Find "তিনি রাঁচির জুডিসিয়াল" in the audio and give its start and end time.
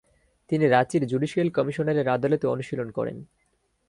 0.49-1.49